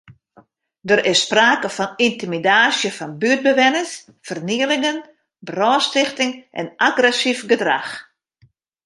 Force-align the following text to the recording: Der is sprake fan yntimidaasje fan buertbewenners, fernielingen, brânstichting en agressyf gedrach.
Der 0.89 1.01
is 1.11 1.19
sprake 1.25 1.69
fan 1.77 1.91
yntimidaasje 2.07 2.89
fan 2.97 3.11
buertbewenners, 3.21 3.93
fernielingen, 4.27 4.97
brânstichting 5.47 6.33
en 6.59 6.67
agressyf 6.87 7.39
gedrach. 7.51 7.91